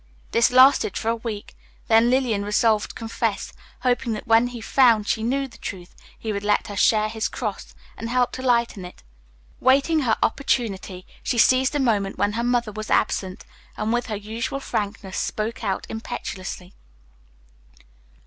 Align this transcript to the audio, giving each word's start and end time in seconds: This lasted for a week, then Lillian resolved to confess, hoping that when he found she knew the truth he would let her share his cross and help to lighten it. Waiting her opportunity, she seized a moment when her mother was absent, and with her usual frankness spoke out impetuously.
This 0.31 0.49
lasted 0.49 0.97
for 0.97 1.09
a 1.09 1.15
week, 1.15 1.55
then 1.87 2.09
Lillian 2.09 2.43
resolved 2.43 2.89
to 2.89 2.95
confess, 2.95 3.53
hoping 3.81 4.13
that 4.13 4.25
when 4.25 4.47
he 4.47 4.59
found 4.59 5.07
she 5.07 5.21
knew 5.21 5.47
the 5.47 5.59
truth 5.59 5.95
he 6.17 6.33
would 6.33 6.43
let 6.43 6.65
her 6.69 6.75
share 6.75 7.07
his 7.07 7.27
cross 7.27 7.75
and 7.95 8.09
help 8.09 8.31
to 8.31 8.41
lighten 8.41 8.83
it. 8.83 9.03
Waiting 9.59 9.99
her 9.99 10.17
opportunity, 10.23 11.05
she 11.21 11.37
seized 11.37 11.75
a 11.75 11.79
moment 11.79 12.17
when 12.17 12.31
her 12.33 12.43
mother 12.43 12.71
was 12.71 12.89
absent, 12.89 13.45
and 13.77 13.93
with 13.93 14.07
her 14.07 14.15
usual 14.15 14.59
frankness 14.59 15.19
spoke 15.19 15.63
out 15.63 15.85
impetuously. 15.87 16.73